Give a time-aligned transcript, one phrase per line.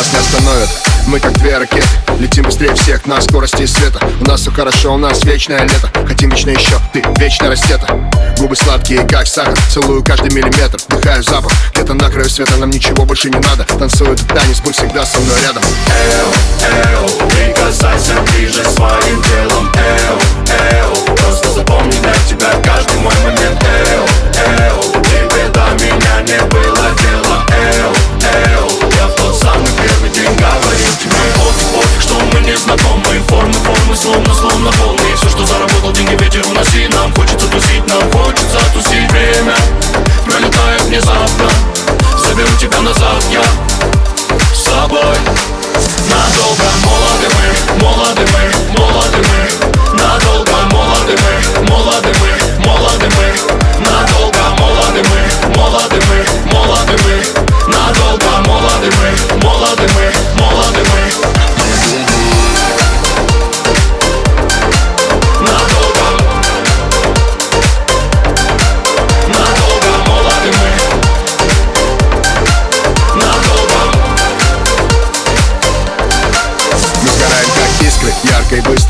[0.00, 0.68] нас не остановят.
[1.06, 1.86] Мы как две ракеты
[2.18, 4.00] Летим быстрее всех на скорости света.
[4.20, 5.90] У нас все хорошо, у нас вечное лето.
[6.06, 7.86] Хотим вечно еще, ты вечно растета
[8.38, 9.54] Губы сладкие, как сахар.
[9.70, 11.52] Целую каждый миллиметр, вдыхаю запах.
[11.74, 13.64] Где-то на краю света, нам ничего больше не надо.
[13.64, 15.62] Танцую этот танец, будь всегда со мной рядом.
[15.62, 19.70] Эу, эу, прикасайся ближе своим телом.
[19.74, 21.09] Эу, эу,
[43.30, 43.42] я
[44.54, 45.16] с собой
[46.08, 48.39] Надолго молоды мы, молоды мы,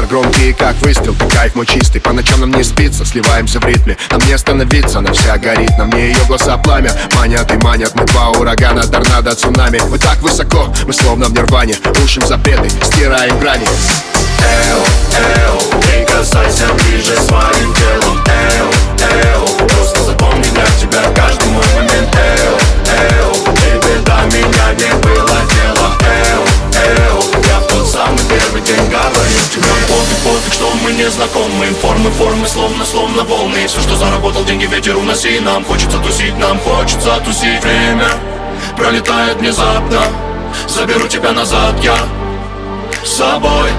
[0.00, 3.96] быстро Громкие как выстрел, кайф мой чистый По ночам нам не спится, сливаемся в ритме
[4.10, 8.04] Нам не остановиться, она вся горит На мне ее глаза пламя, манят и манят Мы
[8.06, 9.80] два урагана, торнадо, цунами.
[9.90, 13.66] Мы так высоко, мы словно в нирване Рушим запреты, стираем грани.
[14.42, 14.80] Эу,
[15.18, 16.09] эу,
[30.82, 31.66] мы не знакомы.
[31.80, 33.66] Формы, формы, словно, словно волны.
[33.66, 35.64] Все, что заработал, деньги ветер уноси Нам.
[35.64, 37.62] Хочется тусить, нам хочется тусить.
[37.62, 38.08] Время
[38.76, 40.00] пролетает внезапно.
[40.66, 41.96] Заберу тебя назад я
[43.04, 43.70] с собой